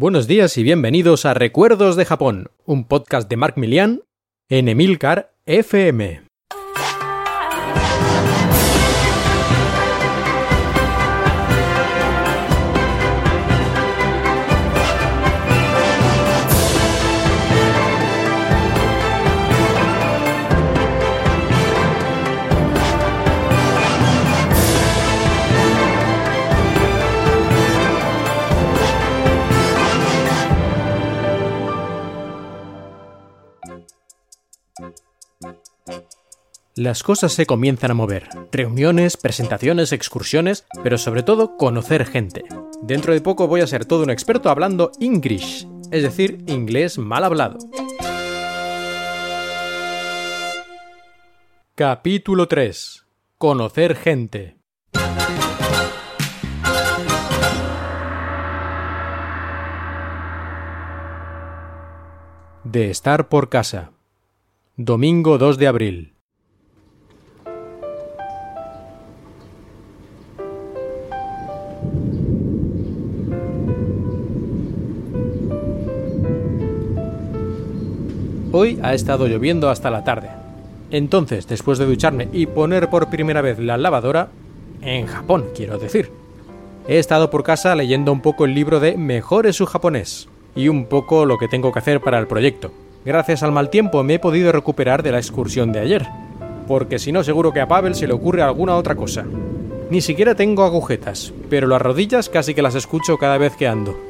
Buenos 0.00 0.28
días 0.28 0.56
y 0.56 0.62
bienvenidos 0.62 1.26
a 1.26 1.34
Recuerdos 1.34 1.96
de 1.96 2.04
Japón, 2.04 2.52
un 2.64 2.86
podcast 2.86 3.28
de 3.28 3.36
Mark 3.36 3.54
Milian 3.56 4.02
en 4.48 4.68
Emilcar 4.68 5.34
FM. 5.44 6.27
Las 36.78 37.02
cosas 37.02 37.32
se 37.32 37.44
comienzan 37.44 37.90
a 37.90 37.94
mover. 37.94 38.28
Reuniones, 38.52 39.16
presentaciones, 39.16 39.90
excursiones, 39.90 40.64
pero 40.84 40.96
sobre 40.96 41.24
todo 41.24 41.56
conocer 41.56 42.06
gente. 42.06 42.44
Dentro 42.82 43.12
de 43.12 43.20
poco 43.20 43.48
voy 43.48 43.62
a 43.62 43.66
ser 43.66 43.84
todo 43.84 44.04
un 44.04 44.10
experto 44.10 44.48
hablando 44.48 44.92
English, 45.00 45.66
es 45.90 46.04
decir, 46.04 46.44
inglés 46.46 46.96
mal 46.96 47.24
hablado. 47.24 47.58
Capítulo 51.74 52.46
3. 52.46 53.06
Conocer 53.38 53.96
gente. 53.96 54.56
De 62.62 62.88
estar 62.88 63.28
por 63.28 63.48
casa. 63.48 63.90
Domingo 64.76 65.38
2 65.38 65.58
de 65.58 65.66
abril. 65.66 66.17
Hoy 78.60 78.76
ha 78.82 78.92
estado 78.92 79.28
lloviendo 79.28 79.70
hasta 79.70 79.88
la 79.88 80.02
tarde. 80.02 80.30
Entonces, 80.90 81.46
después 81.46 81.78
de 81.78 81.86
ducharme 81.86 82.28
y 82.32 82.46
poner 82.46 82.90
por 82.90 83.08
primera 83.08 83.40
vez 83.40 83.60
la 83.60 83.76
lavadora, 83.76 84.30
en 84.82 85.06
Japón 85.06 85.44
quiero 85.54 85.78
decir, 85.78 86.10
he 86.88 86.98
estado 86.98 87.30
por 87.30 87.44
casa 87.44 87.76
leyendo 87.76 88.10
un 88.10 88.20
poco 88.20 88.46
el 88.46 88.54
libro 88.54 88.80
de 88.80 88.96
Mejores 88.96 89.54
su 89.54 89.64
japonés 89.64 90.28
y 90.56 90.66
un 90.66 90.86
poco 90.86 91.24
lo 91.24 91.38
que 91.38 91.46
tengo 91.46 91.70
que 91.70 91.78
hacer 91.78 92.00
para 92.00 92.18
el 92.18 92.26
proyecto. 92.26 92.72
Gracias 93.04 93.44
al 93.44 93.52
mal 93.52 93.70
tiempo 93.70 94.02
me 94.02 94.14
he 94.14 94.18
podido 94.18 94.50
recuperar 94.50 95.04
de 95.04 95.12
la 95.12 95.18
excursión 95.18 95.70
de 95.70 95.78
ayer, 95.78 96.08
porque 96.66 96.98
si 96.98 97.12
no 97.12 97.22
seguro 97.22 97.52
que 97.52 97.60
a 97.60 97.68
Pavel 97.68 97.94
se 97.94 98.08
le 98.08 98.14
ocurre 98.14 98.42
alguna 98.42 98.74
otra 98.74 98.96
cosa. 98.96 99.24
Ni 99.88 100.00
siquiera 100.00 100.34
tengo 100.34 100.64
agujetas, 100.64 101.32
pero 101.48 101.68
las 101.68 101.80
rodillas 101.80 102.28
casi 102.28 102.54
que 102.54 102.62
las 102.62 102.74
escucho 102.74 103.18
cada 103.18 103.38
vez 103.38 103.54
que 103.54 103.68
ando. 103.68 104.07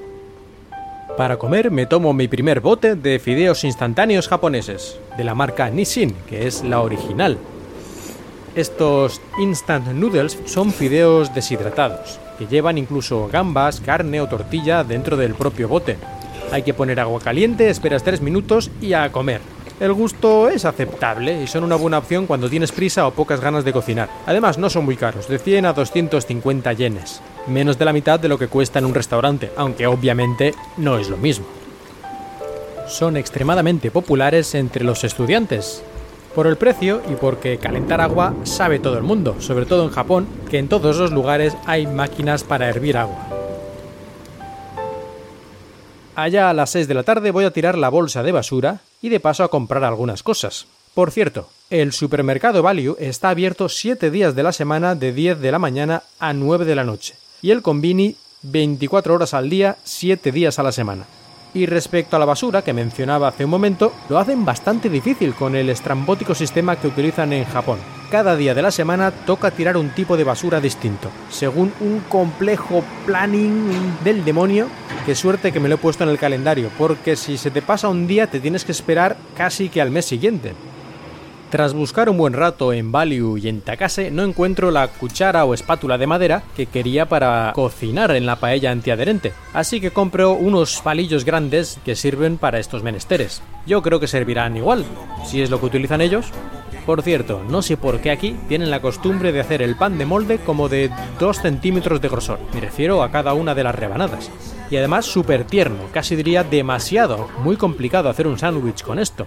Para 1.19 1.37
comer 1.37 1.73
me 1.73 1.85
tomo 1.85 2.13
mi 2.13 2.29
primer 2.29 2.61
bote 2.61 2.95
de 2.95 3.19
fideos 3.19 3.65
instantáneos 3.65 4.29
japoneses, 4.29 5.01
de 5.17 5.25
la 5.25 5.35
marca 5.35 5.69
Nissin, 5.69 6.15
que 6.29 6.47
es 6.47 6.63
la 6.63 6.81
original. 6.81 7.39
Estos 8.55 9.21
instant 9.41 9.89
noodles 9.89 10.39
son 10.45 10.73
fideos 10.73 11.35
deshidratados, 11.35 12.21
que 12.39 12.47
llevan 12.47 12.79
incluso 12.79 13.29
gambas, 13.33 13.81
carne 13.81 14.21
o 14.21 14.29
tortilla 14.29 14.85
dentro 14.85 15.17
del 15.17 15.35
propio 15.35 15.67
bote. 15.67 15.97
Hay 16.53 16.63
que 16.63 16.73
poner 16.73 17.01
agua 17.01 17.19
caliente, 17.19 17.69
esperas 17.69 18.05
3 18.05 18.21
minutos 18.21 18.71
y 18.81 18.93
a 18.93 19.11
comer. 19.11 19.41
El 19.81 19.93
gusto 19.93 20.49
es 20.49 20.65
aceptable 20.65 21.41
y 21.41 21.47
son 21.47 21.63
una 21.63 21.77
buena 21.77 21.99
opción 21.99 22.27
cuando 22.27 22.51
tienes 22.51 22.73
prisa 22.73 23.07
o 23.07 23.13
pocas 23.13 23.41
ganas 23.41 23.65
de 23.65 23.73
cocinar. 23.73 24.09
Además, 24.27 24.59
no 24.59 24.69
son 24.71 24.85
muy 24.85 24.97
caros, 24.97 25.29
de 25.29 25.39
100 25.39 25.67
a 25.67 25.73
250 25.73 26.73
yenes, 26.73 27.21
menos 27.47 27.79
de 27.79 27.85
la 27.85 27.93
mitad 27.93 28.19
de 28.19 28.27
lo 28.27 28.39
que 28.39 28.49
cuesta 28.49 28.81
en 28.81 28.87
un 28.87 28.95
restaurante, 28.95 29.53
aunque 29.57 29.87
obviamente 29.87 30.53
no 30.79 30.99
es 30.99 31.09
lo 31.09 31.17
mismo. 31.17 31.47
Son 32.89 33.17
extremadamente 33.17 33.93
populares 33.93 34.57
entre 34.57 34.83
los 34.83 35.05
estudiantes, 35.05 35.85
por 36.35 36.49
el 36.49 36.57
precio 36.57 37.01
y 37.09 37.15
porque 37.15 37.59
calentar 37.59 38.01
agua 38.01 38.35
sabe 38.43 38.81
todo 38.81 38.99
el 38.99 39.05
mundo, 39.05 39.37
sobre 39.39 39.65
todo 39.65 39.85
en 39.85 39.91
Japón, 39.91 40.27
que 40.51 40.59
en 40.59 40.69
todos 40.69 40.97
los 40.97 41.13
lugares 41.13 41.57
hay 41.67 41.87
máquinas 41.87 42.43
para 42.43 42.69
hervir 42.69 42.97
agua. 42.97 43.38
Allá 46.19 46.51
a 46.51 46.53
las 46.53 46.71
6 46.71 46.89
de 46.89 46.95
la 46.95 47.05
tarde 47.05 47.31
voy 47.31 47.45
a 47.45 47.53
tirar 47.53 47.79
la 47.79 47.91
bolsa 47.91 48.25
de 48.25 48.33
basura 48.33 48.81
y 49.01 49.09
de 49.09 49.21
paso 49.21 49.45
a 49.45 49.51
comprar 49.51 49.85
algunas 49.85 50.25
cosas. 50.25 50.67
Por 50.93 51.13
cierto, 51.13 51.49
el 51.71 51.93
supermercado 51.93 52.61
Value 52.61 52.97
está 52.99 53.31
abierto 53.31 53.69
7 53.69 54.11
días 54.11 54.35
de 54.35 54.43
la 54.43 54.51
semana 54.51 54.97
de 54.97 55.13
10 55.13 55.39
de 55.39 55.53
la 55.53 55.61
mañana 55.61 56.03
a 56.19 56.33
9 56.33 56.65
de 56.65 56.75
la 56.75 56.83
noche 56.83 57.15
y 57.41 57.53
el 57.53 57.63
Convini 57.63 58.17
24 58.43 59.15
horas 59.15 59.33
al 59.33 59.49
día, 59.49 59.77
7 59.85 60.33
días 60.33 60.59
a 60.59 60.65
la 60.65 60.73
semana. 60.73 61.07
Y 61.55 61.67
respecto 61.67 62.17
a 62.17 62.19
la 62.19 62.25
basura 62.25 62.63
que 62.63 62.73
mencionaba 62.73 63.29
hace 63.29 63.45
un 63.45 63.51
momento, 63.53 63.93
lo 64.09 64.19
hacen 64.19 64.45
bastante 64.45 64.91
difícil 64.91 65.37
con 65.37 65.55
el 65.55 65.71
estrambótico 65.71 66.35
sistema 66.35 66.75
que 66.75 66.89
utilizan 66.89 67.33
en 67.33 67.45
Japón. 67.45 67.79
Cada 68.11 68.37
día 68.37 68.55
de 68.55 68.63
la 68.63 68.71
semana 68.71 69.11
toca 69.11 69.51
tirar 69.51 69.77
un 69.77 69.91
tipo 69.91 70.17
de 70.17 70.25
basura 70.25 70.61
distinto, 70.61 71.11
según 71.29 71.75
un 71.79 72.01
complejo 72.09 72.83
planning 73.05 73.99
del 74.03 74.25
demonio. 74.25 74.69
Qué 75.05 75.15
suerte 75.15 75.53
que 75.53 75.61
me 75.61 75.69
lo 75.69 75.75
he 75.75 75.79
puesto 75.79 76.05
en 76.05 76.11
el 76.11 76.19
calendario, 76.19 76.71
porque 76.79 77.17
si 77.17 77.37
se 77.37 77.51
te 77.51 77.61
pasa 77.61 77.91
un 77.91 78.07
día 78.07 78.27
te 78.27 78.41
tienes 78.41 78.65
que 78.65 78.73
esperar 78.73 79.19
casi 79.37 79.69
que 79.69 79.83
al 79.83 79.91
mes 79.91 80.07
siguiente. 80.07 80.55
Tras 81.51 81.75
buscar 81.75 82.09
un 82.09 82.17
buen 82.17 82.33
rato 82.33 82.73
en 82.73 82.93
Value 82.93 83.37
y 83.37 83.49
en 83.49 83.61
Takase, 83.61 84.11
no 84.11 84.23
encuentro 84.23 84.71
la 84.71 84.89
cuchara 84.89 85.45
o 85.45 85.53
espátula 85.53 85.99
de 85.99 86.07
madera 86.07 86.43
que 86.57 86.65
quería 86.65 87.07
para 87.11 87.53
cocinar 87.55 88.13
en 88.13 88.25
la 88.25 88.37
paella 88.37 88.71
antiadherente, 88.71 89.35
así 89.53 89.83
que 89.83 89.91
compro 89.91 90.33
unos 90.33 90.81
palillos 90.81 91.27
grandes 91.27 91.79
que 91.85 91.95
sirven 91.95 92.39
para 92.39 92.59
estos 92.59 92.83
menesteres. 92.83 93.43
Yo 93.67 93.83
creo 93.83 94.01
que 94.01 94.09
servirán 94.09 94.57
igual, 94.57 94.85
si 95.27 95.43
es 95.43 95.51
lo 95.51 95.61
que 95.61 95.67
utilizan 95.67 96.01
ellos. 96.01 96.33
Por 96.87 97.03
cierto, 97.03 97.43
no 97.49 97.63
sé 97.63 97.77
por 97.77 98.01
qué 98.01 98.11
aquí 98.11 98.37
tienen 98.49 98.71
la 98.71 98.81
costumbre 98.81 99.33
de 99.33 99.41
hacer 99.41 99.61
el 99.63 99.77
pan 99.77 99.99
de 99.99 100.07
molde 100.07 100.39
como 100.39 100.69
de 100.69 100.91
2 101.21 101.37
centímetros 101.37 102.01
de 102.01 102.09
grosor, 102.09 102.39
me 102.55 102.61
refiero 102.61 103.03
a 103.03 103.11
cada 103.11 103.35
una 103.35 103.55
de 103.55 103.65
las 103.65 103.75
rebanadas. 103.75 104.31
Y 104.71 104.77
además 104.77 105.07
súper 105.07 105.45
tierno, 105.45 105.85
casi 105.93 106.17
diría 106.17 106.45
demasiado, 106.45 107.29
muy 107.43 107.57
complicado 107.57 108.09
hacer 108.09 108.27
un 108.27 108.39
sándwich 108.39 108.83
con 108.83 108.99
esto. 108.99 109.27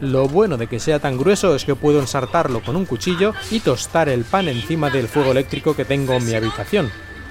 Lo 0.00 0.26
bueno 0.26 0.56
de 0.56 0.66
que 0.66 0.80
sea 0.80 0.98
tan 0.98 1.16
grueso 1.16 1.54
es 1.54 1.64
que 1.64 1.76
puedo 1.76 2.00
ensartarlo 2.00 2.60
con 2.60 2.74
un 2.74 2.86
cuchillo 2.86 3.34
y 3.52 3.60
tostar 3.60 4.08
el 4.08 4.24
pan 4.24 4.48
encima 4.48 4.90
del 4.90 5.06
fuego 5.06 5.30
eléctrico 5.30 5.76
que 5.76 5.84
tengo 5.84 6.14
en 6.14 6.26
mi 6.26 6.34
habitación. 6.34 6.90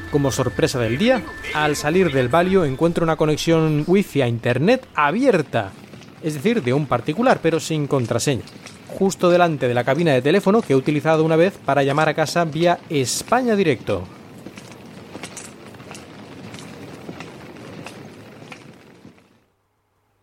Como 0.09 0.31
sorpresa 0.31 0.79
del 0.79 0.97
día, 0.97 1.21
al 1.53 1.75
salir 1.75 2.13
del 2.13 2.29
valio 2.29 2.63
encuentro 2.63 3.03
una 3.03 3.17
conexión 3.17 3.83
wifi 3.87 4.21
a 4.21 4.27
internet 4.27 4.87
abierta, 4.95 5.71
es 6.21 6.33
decir, 6.33 6.63
de 6.63 6.73
un 6.73 6.85
particular 6.85 7.39
pero 7.41 7.59
sin 7.59 7.87
contraseña, 7.87 8.43
justo 8.97 9.29
delante 9.29 9.67
de 9.67 9.73
la 9.73 9.83
cabina 9.83 10.13
de 10.13 10.21
teléfono 10.21 10.61
que 10.61 10.73
he 10.73 10.75
utilizado 10.75 11.23
una 11.23 11.35
vez 11.35 11.57
para 11.65 11.83
llamar 11.83 12.09
a 12.09 12.13
casa 12.13 12.45
vía 12.45 12.79
España 12.89 13.55
Directo. 13.55 14.03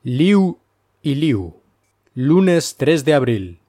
Liu 0.05 0.59
y 1.03 1.15
Liu 1.17 1.59
lunes 2.21 2.75
3 2.77 3.05
de 3.05 3.15
abril. 3.15 3.61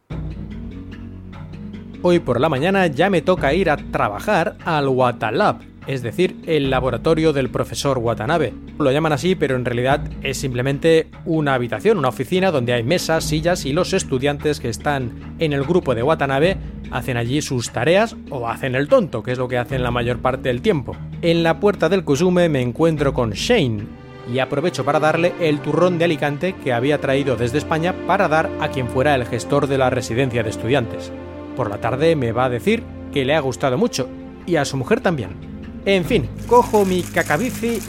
Hoy 2.02 2.18
por 2.18 2.42
la 2.42 2.50
mañana 2.50 2.88
ya 2.88 3.12
me 3.12 3.22
toca 3.22 3.54
ir 3.54 3.70
a 3.70 3.78
trabajar 3.78 4.58
al 4.66 4.88
Watalab, 4.88 5.62
es 5.90 6.04
decir, 6.04 6.36
el 6.46 6.70
laboratorio 6.70 7.34
del 7.34 7.50
profesor 7.50 7.98
Watanabe. 7.98 8.54
Lo 8.78 8.92
llaman 8.92 9.12
así, 9.12 9.34
pero 9.34 9.56
en 9.56 9.66
realidad 9.66 10.08
es 10.22 10.38
simplemente 10.38 11.08
una 11.26 11.56
habitación, 11.56 11.98
una 11.98 12.10
oficina 12.10 12.52
donde 12.52 12.74
hay 12.74 12.84
mesas, 12.84 13.24
sillas 13.24 13.66
y 13.66 13.74
los 13.74 13.94
estudiantes 13.94 14.60
que 14.60 14.70
están 14.70 15.36
en 15.40 15.52
el 15.52 15.64
grupo 15.64 15.96
de 15.96 16.04
Watanabe 16.04 16.58
hacen 16.92 17.18
allí 17.18 17.42
sus 17.42 17.72
tareas 17.72 18.16
o 18.30 18.48
hacen 18.48 18.76
el 18.76 18.88
tonto, 18.88 19.24
que 19.24 19.32
es 19.32 19.40
lo 19.40 19.48
que 19.48 19.58
hacen 19.58 19.82
la 19.82 19.90
mayor 19.90 20.20
parte 20.20 20.50
del 20.50 20.62
tiempo. 20.62 20.96
En 21.24 21.42
la 21.42 21.60
puerta 21.60 21.90
del 21.90 22.04
Kusume 22.04 22.50
me 22.50 22.62
encuentro 22.62 23.12
con 23.12 23.32
Shane, 23.32 23.88
y 24.32 24.38
aprovecho 24.38 24.86
para 24.86 25.00
darle 25.00 25.34
el 25.40 25.60
turrón 25.60 25.98
de 25.98 26.06
Alicante 26.06 26.54
que 26.64 26.72
había 26.72 27.02
traído 27.02 27.36
desde 27.36 27.58
España 27.58 27.96
para 28.06 28.28
dar 28.28 28.48
a 28.60 28.70
quien 28.70 28.90
fuera 28.90 29.16
el 29.16 29.26
gestor 29.26 29.66
de 29.66 29.80
la 29.80 29.90
residencia 29.90 30.44
de 30.44 30.52
estudiantes. 30.52 31.12
Por 31.56 31.68
la 31.68 31.82
tarde 31.82 32.16
me 32.16 32.32
va 32.32 32.46
a 32.46 32.50
decir 32.50 32.84
que 33.12 33.26
le 33.26 33.34
ha 33.34 33.40
gustado 33.40 33.76
mucho 33.76 34.08
y 34.46 34.58
a 34.58 34.66
su 34.66 34.78
mujer 34.78 35.02
también. 35.02 35.49
En 35.86 36.06
fin, 36.06 36.28
cojo 36.48 36.86
mi 36.86 37.02
cacabici 37.02 37.80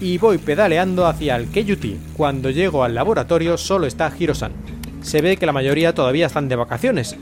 y 0.00 0.18
voy 0.18 0.38
pedaleando 0.38 1.06
hacia 1.06 1.36
el 1.36 1.48
Keyuti. 1.48 1.98
Cuando 2.16 2.50
llego 2.50 2.84
al 2.84 2.94
laboratorio 2.94 3.56
solo 3.56 3.86
está 3.86 4.12
Hirosan. 4.16 4.52
Se 5.00 5.22
ve 5.22 5.36
que 5.36 5.46
la 5.46 5.52
mayoría 5.52 5.94
todavía 5.94 6.26
están 6.26 6.48
de 6.48 6.56
vacaciones, 6.56 7.16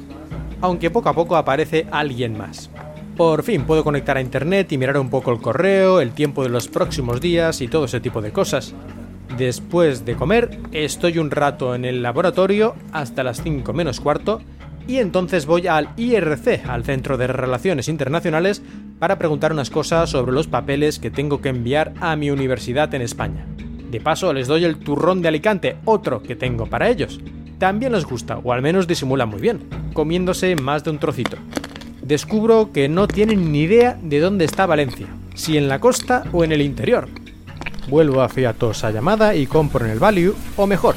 aunque 0.61 0.90
poco 0.90 1.08
a 1.08 1.14
poco 1.14 1.37
aparece 1.37 1.87
alguien 1.90 2.37
más. 2.37 2.70
Por 3.17 3.44
fin 3.44 3.64
puedo 3.64 3.84
conectar 3.84 4.17
a 4.17 4.20
internet 4.20 4.73
y 4.73 4.78
mirar 4.78 4.99
un 4.99 5.08
poco 5.08 5.32
el 5.32 5.40
correo, 5.40 6.00
el 6.00 6.12
tiempo 6.12 6.43
de 6.43 6.50
los 6.50 6.69
próximos 6.69 7.20
días 7.20 7.61
y 7.61 7.69
todo 7.69 7.87
ese 7.87 8.00
tipo 8.00 8.20
de 8.20 8.32
cosas. 8.32 8.75
Después 9.38 10.05
de 10.05 10.17
comer, 10.17 10.58
estoy 10.72 11.19
un 11.19 11.31
rato 11.31 11.75
en 11.75 11.84
el 11.84 12.02
laboratorio 12.02 12.75
hasta 12.93 13.22
las 13.22 13.43
5 13.43 13.72
menos 13.72 14.00
cuarto 14.00 14.40
y 14.88 14.99
entonces 14.99 15.46
voy 15.46 15.67
al 15.67 15.90
IRC, 15.96 16.69
al 16.69 16.84
Centro 16.84 17.17
de 17.17 17.26
Relaciones 17.26 17.88
Internacionales, 17.88 18.62
para 18.98 19.19
preguntar 19.19 19.52
unas 19.52 19.70
cosas 19.70 20.10
sobre 20.10 20.32
los 20.32 20.46
papeles 20.46 20.98
que 20.98 21.10
tengo 21.10 21.40
que 21.40 21.50
enviar 21.50 21.93
a 22.00 22.16
mi 22.16 22.31
universidad 22.31 22.93
en 22.94 23.02
España. 23.02 23.46
De 23.90 24.00
paso, 24.00 24.32
les 24.32 24.48
doy 24.48 24.64
el 24.64 24.78
turrón 24.78 25.22
de 25.22 25.28
Alicante, 25.28 25.76
otro 25.84 26.22
que 26.22 26.37
tengo 26.37 26.66
para 26.66 26.88
ellos. 26.88 27.20
También 27.58 27.93
les 27.93 28.04
gusta, 28.04 28.38
o 28.38 28.52
al 28.52 28.62
menos 28.62 28.87
disimulan 28.87 29.28
muy 29.28 29.40
bien, 29.40 29.69
comiéndose 29.93 30.56
más 30.56 30.84
de 30.84 30.90
un 30.90 30.98
trocito. 30.98 31.37
Descubro 32.02 32.72
que 32.72 32.88
no 32.88 33.08
tienen 33.08 33.52
ni 33.52 33.62
idea 33.62 33.98
de 34.02 34.20
dónde 34.20 34.44
está 34.44 34.66
Valencia, 34.66 35.06
si 35.34 35.56
en 35.56 35.69
la 35.69 35.81
costa 35.81 36.25
o 36.32 36.44
en 36.44 36.52
el 36.52 36.62
interior. 36.62 37.08
Vuelvo 37.88 38.22
hacia 38.22 38.52
Tosa 38.52 38.90
llamada 38.90 39.34
y 39.34 39.46
compro 39.46 39.84
en 39.84 39.93
el 39.93 39.98
Value, 39.98 40.34
o 40.56 40.66
mejor, 40.66 40.96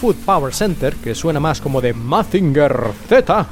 Food 0.00 0.16
Power 0.24 0.54
Center, 0.54 0.94
que 0.94 1.14
suena 1.14 1.40
más 1.40 1.60
como 1.60 1.80
de 1.80 1.92
Mazinger 1.92 2.74
Z. 3.08 3.46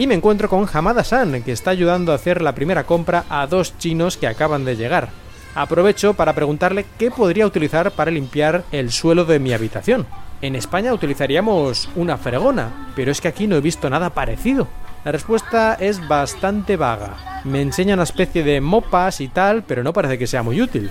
Y 0.00 0.06
me 0.06 0.14
encuentro 0.14 0.48
con 0.48 0.66
Hamada-san, 0.72 1.42
que 1.42 1.52
está 1.52 1.72
ayudando 1.72 2.12
a 2.12 2.14
hacer 2.14 2.40
la 2.40 2.54
primera 2.54 2.84
compra 2.84 3.26
a 3.28 3.46
dos 3.46 3.76
chinos 3.76 4.16
que 4.16 4.26
acaban 4.26 4.64
de 4.64 4.74
llegar. 4.74 5.10
Aprovecho 5.54 6.14
para 6.14 6.32
preguntarle 6.32 6.86
qué 6.98 7.10
podría 7.10 7.46
utilizar 7.46 7.90
para 7.90 8.10
limpiar 8.10 8.64
el 8.72 8.92
suelo 8.92 9.26
de 9.26 9.38
mi 9.38 9.52
habitación. 9.52 10.06
En 10.40 10.56
España 10.56 10.94
utilizaríamos 10.94 11.90
una 11.96 12.16
fregona, 12.16 12.90
pero 12.96 13.12
es 13.12 13.20
que 13.20 13.28
aquí 13.28 13.46
no 13.46 13.56
he 13.56 13.60
visto 13.60 13.90
nada 13.90 14.08
parecido. 14.10 14.68
La 15.04 15.12
respuesta 15.12 15.74
es 15.74 16.08
bastante 16.08 16.78
vaga. 16.78 17.42
Me 17.44 17.60
enseña 17.60 17.92
una 17.92 18.04
especie 18.04 18.42
de 18.42 18.62
mopas 18.62 19.20
y 19.20 19.28
tal, 19.28 19.64
pero 19.64 19.82
no 19.84 19.92
parece 19.92 20.16
que 20.16 20.26
sea 20.26 20.42
muy 20.42 20.62
útil 20.62 20.90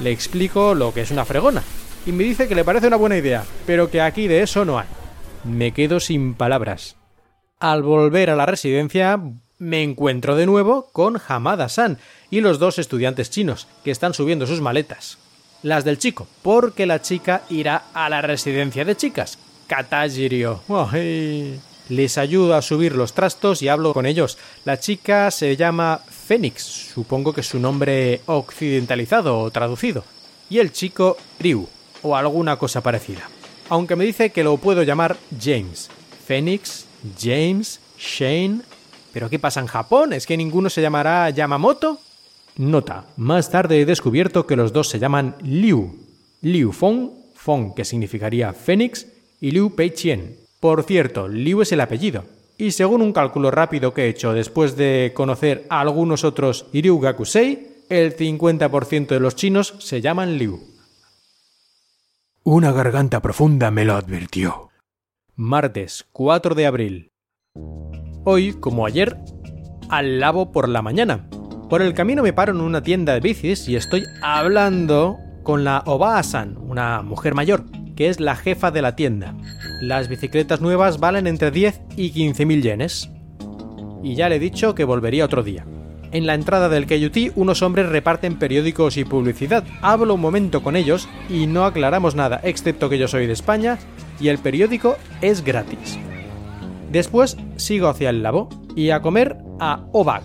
le 0.00 0.10
explico 0.10 0.74
lo 0.74 0.92
que 0.92 1.02
es 1.02 1.10
una 1.10 1.24
fregona. 1.24 1.62
Y 2.06 2.12
me 2.12 2.24
dice 2.24 2.48
que 2.48 2.54
le 2.54 2.64
parece 2.64 2.88
una 2.88 2.96
buena 2.96 3.16
idea, 3.16 3.44
pero 3.66 3.90
que 3.90 4.00
aquí 4.00 4.26
de 4.26 4.42
eso 4.42 4.64
no 4.64 4.78
hay. 4.78 4.86
Me 5.44 5.72
quedo 5.72 6.00
sin 6.00 6.34
palabras. 6.34 6.99
Al 7.60 7.82
volver 7.82 8.30
a 8.30 8.36
la 8.36 8.46
residencia, 8.46 9.20
me 9.58 9.82
encuentro 9.82 10.34
de 10.34 10.46
nuevo 10.46 10.88
con 10.92 11.20
Hamada-san 11.28 11.98
y 12.30 12.40
los 12.40 12.58
dos 12.58 12.78
estudiantes 12.78 13.28
chinos, 13.28 13.66
que 13.84 13.90
están 13.90 14.14
subiendo 14.14 14.46
sus 14.46 14.62
maletas. 14.62 15.18
Las 15.62 15.84
del 15.84 15.98
chico, 15.98 16.26
porque 16.40 16.86
la 16.86 17.02
chica 17.02 17.42
irá 17.50 17.84
a 17.92 18.08
la 18.08 18.22
residencia 18.22 18.86
de 18.86 18.96
chicas. 18.96 19.38
Katajirio. 19.66 20.62
Les 21.90 22.16
ayudo 22.16 22.54
a 22.54 22.62
subir 22.62 22.94
los 22.94 23.12
trastos 23.12 23.60
y 23.60 23.68
hablo 23.68 23.92
con 23.92 24.06
ellos. 24.06 24.38
La 24.64 24.80
chica 24.80 25.30
se 25.30 25.54
llama 25.54 26.00
Fénix, 26.08 26.62
supongo 26.62 27.34
que 27.34 27.42
es 27.42 27.48
su 27.48 27.58
nombre 27.58 28.22
occidentalizado 28.24 29.38
o 29.38 29.50
traducido. 29.50 30.02
Y 30.48 30.60
el 30.60 30.72
chico 30.72 31.18
Ryu, 31.38 31.68
o 32.00 32.16
alguna 32.16 32.56
cosa 32.56 32.80
parecida. 32.80 33.28
Aunque 33.68 33.96
me 33.96 34.06
dice 34.06 34.30
que 34.30 34.44
lo 34.44 34.56
puedo 34.56 34.82
llamar 34.82 35.18
James. 35.38 35.90
Fénix, 36.26 36.86
James, 37.18 37.80
Shane. 37.98 38.60
¿Pero 39.12 39.28
qué 39.28 39.38
pasa 39.38 39.60
en 39.60 39.66
Japón? 39.66 40.12
¿Es 40.12 40.26
que 40.26 40.36
ninguno 40.36 40.70
se 40.70 40.82
llamará 40.82 41.30
Yamamoto? 41.30 41.98
Nota, 42.56 43.06
más 43.16 43.50
tarde 43.50 43.80
he 43.80 43.86
descubierto 43.86 44.46
que 44.46 44.56
los 44.56 44.72
dos 44.72 44.88
se 44.88 44.98
llaman 44.98 45.36
Liu. 45.42 45.98
Liu 46.42 46.72
Fong, 46.72 47.10
Fong 47.34 47.74
que 47.74 47.84
significaría 47.84 48.52
Fénix, 48.52 49.06
y 49.40 49.50
Liu 49.50 49.74
Peichien, 49.74 50.36
por 50.60 50.82
cierto, 50.84 51.28
Liu 51.28 51.62
es 51.62 51.72
el 51.72 51.80
apellido, 51.80 52.24
y 52.58 52.72
según 52.72 53.00
un 53.00 53.12
cálculo 53.12 53.50
rápido 53.50 53.94
que 53.94 54.04
he 54.04 54.08
hecho 54.08 54.34
después 54.34 54.76
de 54.76 55.12
conocer 55.14 55.66
a 55.70 55.80
algunos 55.80 56.24
otros 56.24 56.66
Gakusei, 56.72 57.84
el 57.88 58.16
50% 58.16 59.08
de 59.08 59.20
los 59.20 59.34
chinos 59.34 59.74
se 59.78 60.00
llaman 60.00 60.36
Liu. 60.36 60.60
Una 62.44 62.72
garganta 62.72 63.20
profunda 63.20 63.70
me 63.70 63.84
lo 63.84 63.94
advirtió. 63.94 64.69
Martes 65.42 66.06
4 66.12 66.54
de 66.54 66.66
abril. 66.66 67.12
Hoy, 68.26 68.52
como 68.52 68.84
ayer, 68.84 69.16
al 69.88 70.20
lavo 70.20 70.52
por 70.52 70.68
la 70.68 70.82
mañana. 70.82 71.30
Por 71.70 71.80
el 71.80 71.94
camino 71.94 72.22
me 72.22 72.34
paro 72.34 72.52
en 72.52 72.60
una 72.60 72.82
tienda 72.82 73.14
de 73.14 73.20
bicis 73.20 73.66
y 73.66 73.74
estoy 73.74 74.04
hablando 74.20 75.16
con 75.42 75.64
la 75.64 75.82
Obaa-san, 75.86 76.58
una 76.58 77.00
mujer 77.00 77.34
mayor, 77.34 77.64
que 77.96 78.10
es 78.10 78.20
la 78.20 78.36
jefa 78.36 78.70
de 78.70 78.82
la 78.82 78.96
tienda. 78.96 79.34
Las 79.80 80.08
bicicletas 80.08 80.60
nuevas 80.60 81.00
valen 81.00 81.26
entre 81.26 81.50
10 81.50 81.84
y 81.96 82.10
15 82.10 82.44
mil 82.44 82.60
yenes. 82.60 83.10
Y 84.02 84.16
ya 84.16 84.28
le 84.28 84.36
he 84.36 84.40
dicho 84.40 84.74
que 84.74 84.84
volvería 84.84 85.24
otro 85.24 85.42
día. 85.42 85.64
En 86.12 86.26
la 86.26 86.34
entrada 86.34 86.68
del 86.68 86.86
KUT 86.86 87.32
unos 87.36 87.62
hombres 87.62 87.88
reparten 87.88 88.36
periódicos 88.36 88.96
y 88.96 89.04
publicidad. 89.04 89.64
Hablo 89.80 90.14
un 90.14 90.20
momento 90.20 90.60
con 90.62 90.74
ellos 90.74 91.08
y 91.28 91.46
no 91.46 91.64
aclaramos 91.64 92.16
nada, 92.16 92.40
excepto 92.42 92.88
que 92.88 92.98
yo 92.98 93.06
soy 93.06 93.26
de 93.28 93.32
España 93.32 93.78
y 94.18 94.28
el 94.28 94.38
periódico 94.38 94.96
es 95.20 95.44
gratis. 95.44 95.98
Después 96.90 97.36
sigo 97.56 97.88
hacia 97.88 98.10
el 98.10 98.24
labo 98.24 98.48
y 98.74 98.90
a 98.90 99.00
comer 99.00 99.36
a 99.60 99.84
Obak, 99.92 100.24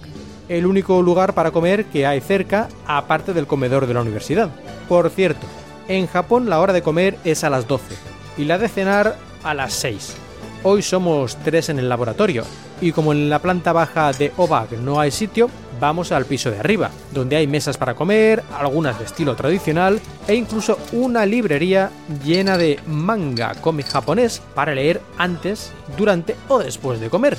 el 0.50 0.66
único 0.66 1.04
lugar 1.04 1.36
para 1.36 1.52
comer 1.52 1.86
que 1.86 2.08
hay 2.08 2.20
cerca 2.20 2.68
aparte 2.88 3.34
del 3.34 3.46
comedor 3.46 3.86
de 3.86 3.94
la 3.94 4.02
universidad. 4.02 4.50
Por 4.90 5.12
cierto, 5.12 5.46
en 5.88 6.08
Japón 6.08 6.50
la 6.50 6.60
hora 6.60 6.74
de 6.74 6.82
comer 6.82 7.18
es 7.24 7.44
a 7.44 7.52
las 7.52 7.68
12 7.68 7.96
y 8.38 8.46
la 8.46 8.58
de 8.58 8.70
cenar 8.70 9.18
a 9.44 9.54
las 9.54 9.74
6. 9.74 10.16
Hoy 10.64 10.82
somos 10.82 11.38
tres 11.44 11.70
en 11.70 11.78
el 11.78 11.90
laboratorio 11.90 12.44
y 12.82 12.92
como 12.92 13.12
en 13.12 13.30
la 13.30 13.38
planta 13.38 13.72
baja 13.72 14.12
de 14.14 14.32
OVAC 14.36 14.72
no 14.80 15.00
hay 15.00 15.12
sitio, 15.12 15.48
vamos 15.80 16.12
al 16.12 16.26
piso 16.26 16.52
de 16.52 16.60
arriba, 16.60 16.92
donde 17.14 17.36
hay 17.36 17.48
mesas 17.48 17.78
para 17.78 17.96
comer, 17.96 18.44
algunas 18.58 18.98
de 19.00 19.06
estilo 19.06 19.36
tradicional 19.36 20.00
e 20.28 20.36
incluso 20.36 20.78
una 20.92 21.26
librería 21.26 21.92
llena 22.24 22.58
de 22.58 22.80
manga 22.88 23.56
cómic 23.56 23.88
japonés 23.88 24.42
para 24.54 24.76
leer 24.76 25.02
antes, 25.18 25.72
durante 25.98 26.36
o 26.48 26.60
después 26.60 27.00
de 27.00 27.10
comer. 27.10 27.38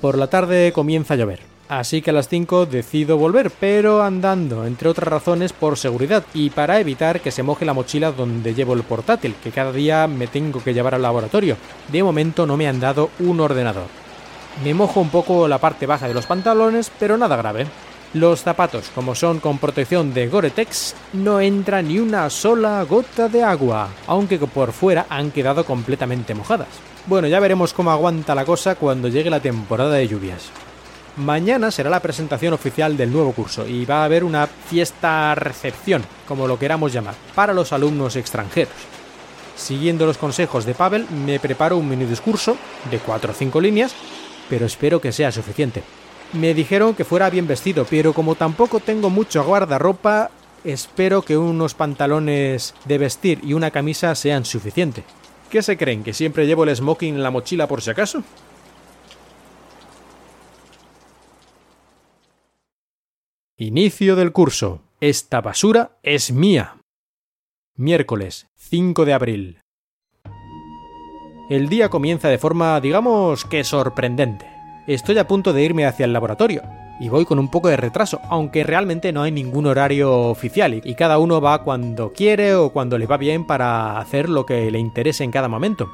Por 0.00 0.16
la 0.16 0.28
tarde 0.28 0.72
comienza 0.72 1.14
a 1.14 1.16
llover. 1.16 1.50
Así 1.70 2.02
que 2.02 2.10
a 2.10 2.12
las 2.12 2.26
5 2.26 2.66
decido 2.66 3.16
volver, 3.16 3.52
pero 3.52 4.02
andando, 4.02 4.66
entre 4.66 4.88
otras 4.88 5.06
razones 5.06 5.52
por 5.52 5.78
seguridad 5.78 6.24
y 6.34 6.50
para 6.50 6.80
evitar 6.80 7.20
que 7.20 7.30
se 7.30 7.44
moje 7.44 7.64
la 7.64 7.74
mochila 7.74 8.10
donde 8.10 8.54
llevo 8.54 8.74
el 8.74 8.82
portátil, 8.82 9.36
que 9.40 9.52
cada 9.52 9.70
día 9.70 10.08
me 10.08 10.26
tengo 10.26 10.64
que 10.64 10.74
llevar 10.74 10.96
al 10.96 11.02
laboratorio. 11.02 11.56
De 11.92 12.02
momento 12.02 12.44
no 12.44 12.56
me 12.56 12.66
han 12.66 12.80
dado 12.80 13.10
un 13.20 13.38
ordenador. 13.38 13.99
Me 14.64 14.74
mojo 14.74 15.00
un 15.00 15.10
poco 15.10 15.48
la 15.48 15.58
parte 15.58 15.86
baja 15.86 16.08
de 16.08 16.14
los 16.14 16.26
pantalones, 16.26 16.90
pero 16.98 17.16
nada 17.16 17.36
grave. 17.36 17.66
Los 18.12 18.42
zapatos, 18.42 18.90
como 18.94 19.14
son 19.14 19.38
con 19.38 19.58
protección 19.58 20.12
de 20.12 20.28
Gore-Tex, 20.28 20.96
no 21.12 21.40
entra 21.40 21.80
ni 21.80 22.00
una 22.00 22.28
sola 22.28 22.82
gota 22.82 23.28
de 23.28 23.44
agua, 23.44 23.88
aunque 24.08 24.36
por 24.38 24.72
fuera 24.72 25.06
han 25.08 25.30
quedado 25.30 25.64
completamente 25.64 26.34
mojadas. 26.34 26.68
Bueno, 27.06 27.28
ya 27.28 27.40
veremos 27.40 27.72
cómo 27.72 27.92
aguanta 27.92 28.34
la 28.34 28.44
cosa 28.44 28.74
cuando 28.74 29.08
llegue 29.08 29.30
la 29.30 29.40
temporada 29.40 29.92
de 29.92 30.08
lluvias. 30.08 30.50
Mañana 31.16 31.70
será 31.70 31.88
la 31.88 32.00
presentación 32.00 32.52
oficial 32.52 32.96
del 32.96 33.12
nuevo 33.12 33.32
curso 33.32 33.66
y 33.66 33.84
va 33.84 34.02
a 34.02 34.04
haber 34.04 34.24
una 34.24 34.46
fiesta 34.46 35.34
recepción, 35.34 36.02
como 36.26 36.46
lo 36.46 36.58
queramos 36.58 36.92
llamar, 36.92 37.14
para 37.34 37.54
los 37.54 37.72
alumnos 37.72 38.16
extranjeros. 38.16 38.74
Siguiendo 39.56 40.06
los 40.06 40.18
consejos 40.18 40.64
de 40.64 40.74
Pavel, 40.74 41.06
me 41.10 41.38
preparo 41.38 41.76
un 41.76 41.88
mini 41.88 42.06
discurso 42.06 42.56
de 42.90 42.98
4 42.98 43.32
o 43.32 43.34
5 43.34 43.60
líneas, 43.60 43.92
pero 44.50 44.66
espero 44.66 45.00
que 45.00 45.12
sea 45.12 45.32
suficiente. 45.32 45.82
Me 46.32 46.52
dijeron 46.52 46.94
que 46.94 47.04
fuera 47.04 47.30
bien 47.30 47.46
vestido, 47.46 47.86
pero 47.88 48.12
como 48.12 48.34
tampoco 48.34 48.80
tengo 48.80 49.08
mucho 49.08 49.42
guardarropa, 49.44 50.30
espero 50.64 51.22
que 51.22 51.38
unos 51.38 51.74
pantalones 51.74 52.74
de 52.84 52.98
vestir 52.98 53.40
y 53.42 53.54
una 53.54 53.70
camisa 53.70 54.14
sean 54.14 54.44
suficiente. 54.44 55.04
¿Qué 55.48 55.62
se 55.62 55.76
creen? 55.76 56.04
¿Que 56.04 56.12
siempre 56.12 56.46
llevo 56.46 56.64
el 56.64 56.74
smoking 56.74 57.14
en 57.14 57.22
la 57.22 57.30
mochila 57.30 57.66
por 57.66 57.80
si 57.80 57.90
acaso? 57.90 58.22
Inicio 63.56 64.16
del 64.16 64.32
curso. 64.32 64.82
Esta 65.00 65.40
basura 65.40 65.98
es 66.02 66.32
mía. 66.32 66.76
Miércoles 67.76 68.46
5 68.56 69.04
de 69.04 69.12
abril. 69.12 69.59
El 71.50 71.68
día 71.68 71.88
comienza 71.88 72.28
de 72.28 72.38
forma, 72.38 72.80
digamos 72.80 73.44
que 73.44 73.64
sorprendente. 73.64 74.46
Estoy 74.86 75.18
a 75.18 75.26
punto 75.26 75.52
de 75.52 75.64
irme 75.64 75.84
hacia 75.84 76.04
el 76.04 76.12
laboratorio, 76.12 76.62
y 77.00 77.08
voy 77.08 77.24
con 77.24 77.40
un 77.40 77.50
poco 77.50 77.66
de 77.66 77.76
retraso, 77.76 78.20
aunque 78.28 78.62
realmente 78.62 79.12
no 79.12 79.22
hay 79.22 79.32
ningún 79.32 79.66
horario 79.66 80.16
oficial 80.28 80.80
y 80.84 80.94
cada 80.94 81.18
uno 81.18 81.40
va 81.40 81.64
cuando 81.64 82.12
quiere 82.12 82.54
o 82.54 82.70
cuando 82.70 82.98
le 82.98 83.06
va 83.06 83.16
bien 83.16 83.48
para 83.48 83.98
hacer 83.98 84.28
lo 84.28 84.46
que 84.46 84.70
le 84.70 84.78
interese 84.78 85.24
en 85.24 85.32
cada 85.32 85.48
momento. 85.48 85.90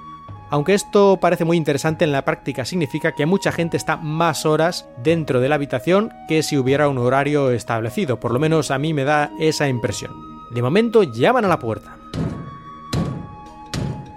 Aunque 0.51 0.75
esto 0.75 1.17
parece 1.23 1.47
muy 1.47 1.57
interesante 1.57 2.05
en 2.05 2.13
la 2.13 2.27
práctica, 2.27 2.67
significa 2.67 3.15
que 3.15 3.25
mucha 3.25 3.51
gente 3.51 3.79
está 3.79 3.97
más 3.97 4.45
horas 4.45 4.87
dentro 5.03 5.41
de 5.41 5.49
la 5.49 5.55
habitación 5.55 6.13
que 6.29 6.43
si 6.43 6.59
hubiera 6.59 6.87
un 6.87 6.99
horario 6.99 7.51
establecido, 7.51 8.21
por 8.21 8.31
lo 8.31 8.39
menos 8.39 8.71
a 8.71 8.79
mí 8.79 8.93
me 8.93 9.05
da 9.05 9.31
esa 9.41 9.71
impresión. 9.71 10.13
De 10.51 10.61
momento 10.61 11.03
llaman 11.03 11.47
a 11.47 11.49
la 11.49 11.59
puerta. 11.59 11.96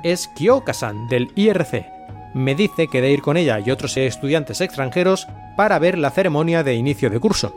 Es 0.03 0.27
Kyoka-san 0.29 1.07
del 1.07 1.31
IRC. 1.35 1.85
Me 2.33 2.55
dice 2.55 2.87
que 2.87 3.01
de 3.01 3.11
ir 3.11 3.21
con 3.21 3.37
ella 3.37 3.59
y 3.59 3.71
otros 3.71 3.97
estudiantes 3.97 4.61
extranjeros 4.61 5.27
para 5.57 5.79
ver 5.79 5.97
la 5.97 6.11
ceremonia 6.11 6.63
de 6.63 6.75
inicio 6.75 7.09
de 7.09 7.19
curso. 7.19 7.55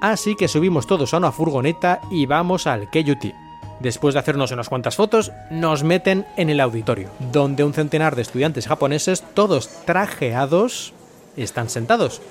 Así 0.00 0.34
que 0.34 0.48
subimos 0.48 0.86
todos 0.86 1.14
a 1.14 1.18
una 1.18 1.32
furgoneta 1.32 2.00
y 2.10 2.26
vamos 2.26 2.66
al 2.66 2.90
KUT. 2.90 3.32
Después 3.80 4.14
de 4.14 4.20
hacernos 4.20 4.50
unas 4.50 4.68
cuantas 4.68 4.96
fotos, 4.96 5.32
nos 5.50 5.82
meten 5.82 6.26
en 6.36 6.50
el 6.50 6.60
auditorio, 6.60 7.10
donde 7.32 7.64
un 7.64 7.74
centenar 7.74 8.16
de 8.16 8.22
estudiantes 8.22 8.66
japoneses, 8.66 9.22
todos 9.34 9.68
trajeados, 9.84 10.92
están 11.36 11.68
sentados. 11.68 12.22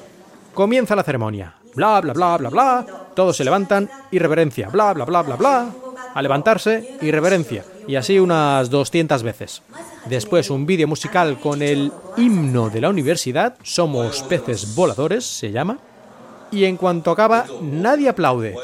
Comienza 0.54 0.96
la 0.96 1.04
ceremonia. 1.04 1.56
Bla, 1.76 2.02
bla, 2.02 2.14
bla, 2.14 2.38
bla, 2.38 2.50
bla. 2.50 2.86
Todos 3.16 3.38
se 3.38 3.44
levantan 3.44 3.90
y 4.12 4.20
reverencia. 4.20 4.70
Bla, 4.70 4.94
bla, 4.94 5.06
bla, 5.06 5.22
bla, 5.24 5.36
bla. 5.36 5.70
A 6.14 6.22
levantarse 6.22 6.98
y 7.02 7.12
reverencia. 7.12 7.66
Y 7.88 7.96
así 7.96 8.20
unas 8.20 8.70
200 8.70 9.24
veces. 9.24 9.62
Después 10.06 10.50
un 10.50 10.66
vídeo 10.66 10.88
musical 10.88 11.40
con 11.40 11.62
el 11.62 11.92
himno 12.18 12.70
de 12.70 12.82
la 12.82 12.90
universidad. 12.90 13.56
Somos 13.64 14.22
peces 14.24 14.76
voladores, 14.76 15.26
se 15.26 15.52
llama. 15.52 15.80
Y 16.52 16.66
en 16.66 16.78
cuanto 16.78 17.12
acaba, 17.12 17.46
nadie 17.62 18.10
aplaude. 18.10 18.56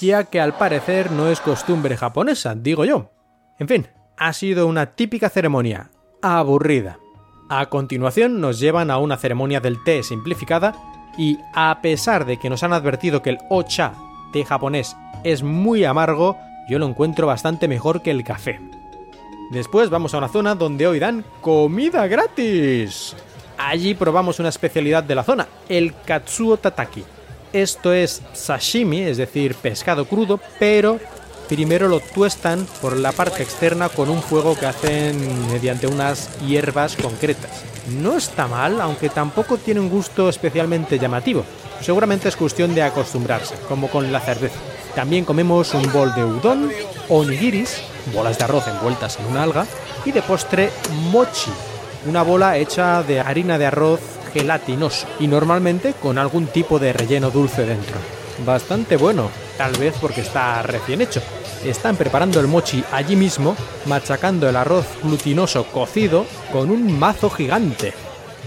Ya 0.00 0.24
que 0.24 0.40
al 0.40 0.56
parecer 0.56 1.10
no 1.10 1.28
es 1.28 1.40
costumbre 1.40 1.96
japonesa, 1.96 2.54
digo 2.54 2.84
yo. 2.84 3.10
En 3.58 3.68
fin, 3.68 3.88
ha 4.16 4.32
sido 4.32 4.66
una 4.66 4.86
típica 4.86 5.28
ceremonia. 5.28 5.90
Aburrida. 6.22 6.98
A 7.50 7.66
continuación 7.66 8.40
nos 8.40 8.60
llevan 8.60 8.90
a 8.90 8.98
una 8.98 9.16
ceremonia 9.16 9.60
del 9.60 9.82
té 9.82 10.02
simplificada 10.02 10.74
y 11.16 11.38
a 11.54 11.80
pesar 11.82 12.26
de 12.26 12.38
que 12.38 12.50
nos 12.50 12.62
han 12.62 12.72
advertido 12.72 13.22
que 13.22 13.30
el 13.30 13.38
ocha, 13.48 13.94
té 14.32 14.44
japonés, 14.44 14.96
es 15.24 15.42
muy 15.42 15.84
amargo, 15.84 16.36
yo 16.68 16.78
lo 16.78 16.86
encuentro 16.86 17.26
bastante 17.26 17.66
mejor 17.66 18.02
que 18.02 18.10
el 18.10 18.22
café. 18.24 18.60
Después 19.50 19.88
vamos 19.88 20.12
a 20.12 20.18
una 20.18 20.28
zona 20.28 20.54
donde 20.54 20.86
hoy 20.86 20.98
dan 20.98 21.24
comida 21.40 22.06
gratis. 22.06 23.16
Allí 23.56 23.94
probamos 23.94 24.38
una 24.38 24.50
especialidad 24.50 25.02
de 25.02 25.14
la 25.14 25.24
zona, 25.24 25.48
el 25.68 25.94
katsuo 26.04 26.58
tataki. 26.58 27.02
Esto 27.52 27.94
es 27.94 28.22
sashimi, 28.34 29.00
es 29.00 29.16
decir, 29.16 29.54
pescado 29.54 30.04
crudo, 30.04 30.38
pero 30.58 31.00
primero 31.48 31.88
lo 31.88 32.00
tuestan 32.00 32.66
por 32.82 32.98
la 32.98 33.12
parte 33.12 33.42
externa 33.42 33.88
con 33.88 34.10
un 34.10 34.22
fuego 34.22 34.54
que 34.54 34.66
hacen 34.66 35.50
mediante 35.50 35.86
unas 35.86 36.38
hierbas 36.40 36.96
concretas. 36.96 37.64
No 37.98 38.18
está 38.18 38.46
mal, 38.46 38.82
aunque 38.82 39.08
tampoco 39.08 39.56
tiene 39.56 39.80
un 39.80 39.88
gusto 39.88 40.28
especialmente 40.28 40.98
llamativo. 40.98 41.44
Seguramente 41.80 42.28
es 42.28 42.36
cuestión 42.36 42.74
de 42.74 42.82
acostumbrarse, 42.82 43.54
como 43.66 43.88
con 43.88 44.12
la 44.12 44.20
cerveza. 44.20 44.60
También 44.98 45.24
comemos 45.24 45.74
un 45.74 45.92
bol 45.92 46.12
de 46.16 46.24
udon, 46.24 46.72
onigiris, 47.08 47.82
bolas 48.12 48.36
de 48.36 48.42
arroz 48.42 48.66
envueltas 48.66 49.16
en 49.20 49.26
una 49.26 49.44
alga, 49.44 49.64
y 50.04 50.10
de 50.10 50.22
postre 50.22 50.70
mochi, 51.12 51.52
una 52.06 52.24
bola 52.24 52.56
hecha 52.56 53.04
de 53.04 53.20
harina 53.20 53.58
de 53.58 53.66
arroz 53.66 54.00
gelatinoso 54.32 55.06
y 55.20 55.28
normalmente 55.28 55.92
con 55.92 56.18
algún 56.18 56.48
tipo 56.48 56.80
de 56.80 56.92
relleno 56.92 57.30
dulce 57.30 57.64
dentro. 57.64 57.94
Bastante 58.44 58.96
bueno, 58.96 59.30
tal 59.56 59.70
vez 59.76 59.94
porque 60.00 60.22
está 60.22 60.62
recién 60.62 61.00
hecho. 61.00 61.22
Están 61.64 61.94
preparando 61.94 62.40
el 62.40 62.48
mochi 62.48 62.82
allí 62.90 63.14
mismo, 63.14 63.54
machacando 63.86 64.48
el 64.48 64.56
arroz 64.56 64.84
glutinoso 65.04 65.64
cocido 65.66 66.26
con 66.50 66.72
un 66.72 66.98
mazo 66.98 67.30
gigante. 67.30 67.94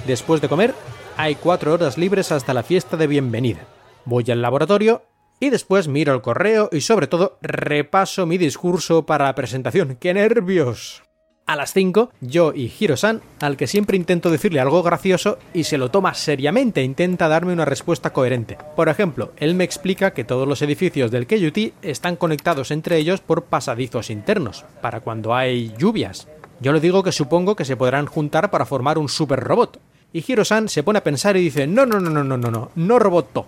Después 0.05 0.41
de 0.41 0.49
comer, 0.49 0.75
hay 1.15 1.35
cuatro 1.35 1.71
horas 1.71 1.97
libres 1.97 2.29
hasta 2.33 2.53
la 2.53 2.63
fiesta 2.63 2.97
de 2.97 3.07
bienvenida. 3.07 3.61
Voy 4.03 4.29
al 4.29 4.41
laboratorio 4.41 5.03
y 5.41 5.49
después 5.49 5.89
miro 5.89 6.13
el 6.13 6.21
correo 6.21 6.69
y 6.71 6.79
sobre 6.79 7.07
todo 7.07 7.37
repaso 7.41 8.25
mi 8.25 8.37
discurso 8.37 9.05
para 9.05 9.25
la 9.25 9.35
presentación. 9.35 9.97
¡Qué 9.99 10.13
nervios! 10.13 11.01
A 11.47 11.55
las 11.55 11.73
5, 11.73 12.11
yo 12.21 12.53
y 12.53 12.71
Hiro-san, 12.79 13.21
al 13.41 13.57
que 13.57 13.67
siempre 13.67 13.97
intento 13.97 14.29
decirle 14.29 14.61
algo 14.61 14.83
gracioso 14.83 15.39
y 15.53 15.65
se 15.65 15.79
lo 15.79 15.89
toma 15.89 16.13
seriamente, 16.13 16.83
intenta 16.83 17.27
darme 17.27 17.51
una 17.51 17.65
respuesta 17.65 18.13
coherente. 18.13 18.57
Por 18.75 18.87
ejemplo, 18.87 19.33
él 19.35 19.55
me 19.55 19.63
explica 19.63 20.13
que 20.13 20.23
todos 20.23 20.47
los 20.47 20.61
edificios 20.61 21.09
del 21.09 21.25
Keyuti 21.25 21.73
están 21.81 22.15
conectados 22.15 22.69
entre 22.69 22.97
ellos 22.97 23.19
por 23.19 23.45
pasadizos 23.45 24.11
internos, 24.11 24.63
para 24.79 25.01
cuando 25.01 25.33
hay 25.33 25.73
lluvias. 25.77 26.27
Yo 26.61 26.71
le 26.71 26.79
digo 26.79 27.01
que 27.01 27.11
supongo 27.11 27.55
que 27.55 27.65
se 27.65 27.75
podrán 27.75 28.05
juntar 28.05 28.51
para 28.51 28.65
formar 28.65 28.99
un 28.99 29.09
super 29.09 29.39
robot. 29.39 29.81
Y 30.13 30.23
Hiro-san 30.25 30.69
se 30.69 30.83
pone 30.83 30.99
a 30.99 31.03
pensar 31.03 31.35
y 31.35 31.41
dice: 31.41 31.65
No, 31.65 31.87
no, 31.87 31.99
no, 31.99 32.11
no, 32.11 32.23
no, 32.23 32.37
no, 32.37 32.51
no, 32.51 32.71
no 32.75 32.99
roboto. 32.99 33.47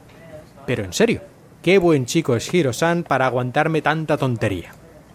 Pero 0.65 0.83
en 0.83 0.93
serio, 0.93 1.21
qué 1.63 1.79
buen 1.79 2.05
chico 2.05 2.35
es 2.35 2.53
Hiro-san 2.53 3.03
para 3.03 3.25
aguantarme 3.25 3.81
tanta 3.81 4.17
tontería 4.17 4.73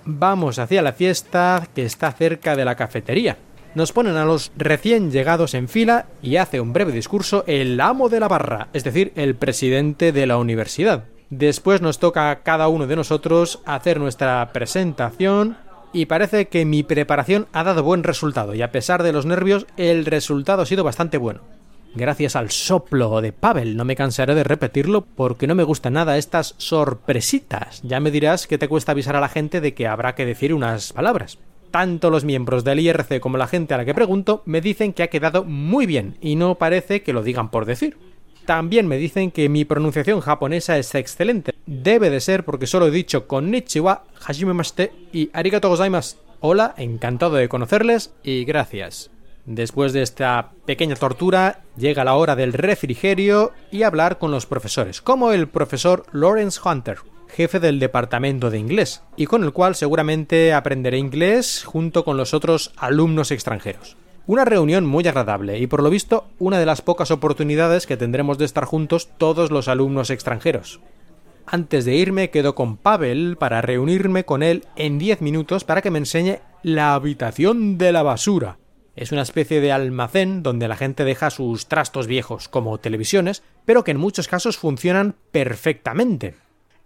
vamos 0.08 0.58
hacia 0.58 0.80
la 0.80 0.94
fiesta 0.94 1.68
que 1.74 1.84
está 1.84 2.10
cerca 2.12 2.56
de 2.56 2.64
la 2.64 2.76
cafetería. 2.76 3.36
Nos 3.74 3.92
ponen 3.92 4.16
a 4.16 4.24
los 4.24 4.50
recién 4.56 5.10
llegados 5.10 5.52
en 5.52 5.68
fila 5.68 6.06
y 6.22 6.36
hace 6.36 6.60
un 6.60 6.72
breve 6.72 6.92
discurso 6.92 7.44
el 7.46 7.78
amo 7.80 8.08
de 8.08 8.18
la 8.18 8.26
barra, 8.26 8.68
es 8.72 8.84
decir, 8.84 9.12
el 9.14 9.36
presidente 9.36 10.10
de 10.10 10.26
la 10.26 10.38
universidad. 10.38 11.04
Después 11.28 11.82
nos 11.82 11.98
toca 11.98 12.30
a 12.30 12.42
cada 12.42 12.68
uno 12.68 12.86
de 12.86 12.96
nosotros 12.96 13.60
hacer 13.66 14.00
nuestra 14.00 14.50
presentación 14.54 15.58
y 15.92 16.06
parece 16.06 16.48
que 16.48 16.64
mi 16.64 16.82
preparación 16.82 17.46
ha 17.52 17.64
dado 17.64 17.82
buen 17.82 18.02
resultado 18.02 18.54
y 18.54 18.62
a 18.62 18.72
pesar 18.72 19.02
de 19.02 19.12
los 19.12 19.26
nervios 19.26 19.66
el 19.76 20.06
resultado 20.06 20.62
ha 20.62 20.66
sido 20.66 20.84
bastante 20.84 21.18
bueno 21.18 21.57
gracias 21.98 22.34
al 22.34 22.50
soplo 22.50 23.20
de 23.20 23.32
Pavel. 23.32 23.76
No 23.76 23.84
me 23.84 23.96
cansaré 23.96 24.34
de 24.34 24.44
repetirlo 24.44 25.02
porque 25.04 25.46
no 25.46 25.54
me 25.54 25.64
gustan 25.64 25.92
nada 25.92 26.16
estas 26.16 26.54
sorpresitas. 26.56 27.82
Ya 27.82 28.00
me 28.00 28.10
dirás 28.10 28.46
que 28.46 28.56
te 28.56 28.68
cuesta 28.68 28.92
avisar 28.92 29.16
a 29.16 29.20
la 29.20 29.28
gente 29.28 29.60
de 29.60 29.74
que 29.74 29.86
habrá 29.86 30.14
que 30.14 30.24
decir 30.24 30.54
unas 30.54 30.94
palabras. 30.94 31.38
Tanto 31.70 32.08
los 32.08 32.24
miembros 32.24 32.64
del 32.64 32.80
IRC 32.80 33.20
como 33.20 33.36
la 33.36 33.46
gente 33.46 33.74
a 33.74 33.76
la 33.76 33.84
que 33.84 33.94
pregunto 33.94 34.42
me 34.46 34.62
dicen 34.62 34.94
que 34.94 35.02
ha 35.02 35.10
quedado 35.10 35.44
muy 35.44 35.84
bien 35.84 36.16
y 36.22 36.36
no 36.36 36.54
parece 36.54 37.02
que 37.02 37.12
lo 37.12 37.22
digan 37.22 37.50
por 37.50 37.66
decir. 37.66 37.98
También 38.46 38.86
me 38.86 38.96
dicen 38.96 39.30
que 39.30 39.50
mi 39.50 39.66
pronunciación 39.66 40.20
japonesa 40.20 40.78
es 40.78 40.94
excelente. 40.94 41.52
Debe 41.66 42.08
de 42.08 42.20
ser 42.20 42.46
porque 42.46 42.66
solo 42.66 42.86
he 42.86 42.90
dicho 42.90 43.26
konnichiwa, 43.26 44.04
hajime 44.26 44.54
y 45.12 45.28
arigato 45.34 45.68
gozaimasu. 45.68 46.16
Hola, 46.40 46.72
encantado 46.78 47.34
de 47.36 47.48
conocerles 47.48 48.14
y 48.22 48.44
gracias. 48.44 49.10
Después 49.48 49.94
de 49.94 50.02
esta 50.02 50.50
pequeña 50.66 50.94
tortura, 50.94 51.62
llega 51.74 52.04
la 52.04 52.16
hora 52.16 52.36
del 52.36 52.52
refrigerio 52.52 53.52
y 53.70 53.82
hablar 53.82 54.18
con 54.18 54.30
los 54.30 54.44
profesores, 54.44 55.00
como 55.00 55.32
el 55.32 55.48
profesor 55.48 56.04
Lawrence 56.12 56.60
Hunter, 56.62 56.98
jefe 57.28 57.58
del 57.58 57.80
departamento 57.80 58.50
de 58.50 58.58
inglés, 58.58 59.02
y 59.16 59.24
con 59.24 59.44
el 59.44 59.54
cual 59.54 59.74
seguramente 59.74 60.52
aprenderé 60.52 60.98
inglés 60.98 61.64
junto 61.64 62.04
con 62.04 62.18
los 62.18 62.34
otros 62.34 62.72
alumnos 62.76 63.30
extranjeros. 63.30 63.96
Una 64.26 64.44
reunión 64.44 64.84
muy 64.84 65.08
agradable 65.08 65.58
y 65.58 65.66
por 65.66 65.82
lo 65.82 65.88
visto 65.88 66.26
una 66.38 66.58
de 66.58 66.66
las 66.66 66.82
pocas 66.82 67.10
oportunidades 67.10 67.86
que 67.86 67.96
tendremos 67.96 68.36
de 68.36 68.44
estar 68.44 68.66
juntos 68.66 69.08
todos 69.16 69.50
los 69.50 69.66
alumnos 69.66 70.10
extranjeros. 70.10 70.78
Antes 71.46 71.86
de 71.86 71.94
irme 71.94 72.28
quedo 72.28 72.54
con 72.54 72.76
Pavel 72.76 73.38
para 73.38 73.62
reunirme 73.62 74.26
con 74.26 74.42
él 74.42 74.66
en 74.76 74.98
10 74.98 75.22
minutos 75.22 75.64
para 75.64 75.80
que 75.80 75.90
me 75.90 76.00
enseñe 76.00 76.40
la 76.62 76.92
habitación 76.92 77.78
de 77.78 77.92
la 77.92 78.02
basura, 78.02 78.58
es 78.98 79.12
una 79.12 79.22
especie 79.22 79.60
de 79.60 79.70
almacén 79.70 80.42
donde 80.42 80.66
la 80.66 80.76
gente 80.76 81.04
deja 81.04 81.30
sus 81.30 81.66
trastos 81.66 82.08
viejos, 82.08 82.48
como 82.48 82.78
televisiones, 82.78 83.44
pero 83.64 83.84
que 83.84 83.92
en 83.92 83.96
muchos 83.96 84.26
casos 84.26 84.56
funcionan 84.56 85.14
perfectamente. 85.30 86.34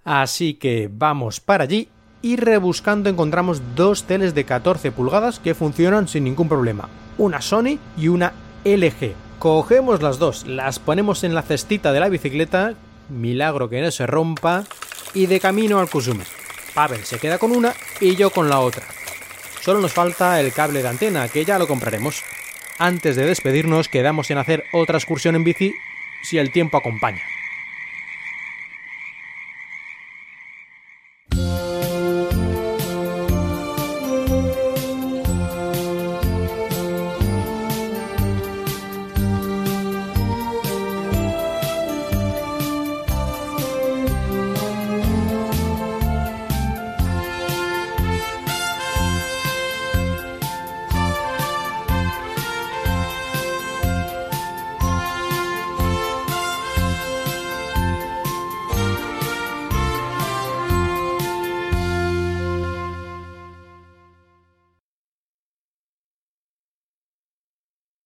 Así 0.04 0.54
que 0.54 0.90
vamos 0.92 1.40
para 1.40 1.64
allí 1.64 1.88
y 2.20 2.36
rebuscando 2.36 3.08
encontramos 3.08 3.62
dos 3.74 4.04
teles 4.04 4.34
de 4.34 4.44
14 4.44 4.92
pulgadas 4.92 5.38
que 5.38 5.54
funcionan 5.54 6.06
sin 6.06 6.24
ningún 6.24 6.48
problema. 6.48 6.88
Una 7.16 7.40
Sony 7.40 7.78
y 7.96 8.08
una 8.08 8.34
LG. 8.64 9.14
Cogemos 9.38 10.02
las 10.02 10.18
dos, 10.18 10.46
las 10.46 10.78
ponemos 10.78 11.24
en 11.24 11.34
la 11.34 11.42
cestita 11.42 11.92
de 11.92 12.00
la 12.00 12.10
bicicleta, 12.10 12.74
milagro 13.08 13.68
que 13.70 13.80
no 13.80 13.90
se 13.90 14.06
rompa, 14.06 14.64
y 15.14 15.26
de 15.26 15.40
camino 15.40 15.78
al 15.78 15.88
Kusume. 15.88 16.24
Pavel 16.74 17.04
se 17.04 17.18
queda 17.18 17.38
con 17.38 17.52
una 17.52 17.72
y 18.00 18.16
yo 18.16 18.30
con 18.30 18.48
la 18.48 18.60
otra. 18.60 18.84
Solo 19.62 19.80
nos 19.80 19.92
falta 19.92 20.40
el 20.40 20.52
cable 20.52 20.82
de 20.82 20.88
antena, 20.88 21.28
que 21.28 21.44
ya 21.44 21.56
lo 21.56 21.68
compraremos. 21.68 22.24
Antes 22.78 23.14
de 23.14 23.26
despedirnos, 23.26 23.88
quedamos 23.88 24.28
en 24.32 24.38
hacer 24.38 24.64
otra 24.72 24.98
excursión 24.98 25.36
en 25.36 25.44
bici 25.44 25.72
si 26.24 26.38
el 26.38 26.50
tiempo 26.50 26.76
acompaña. 26.76 27.31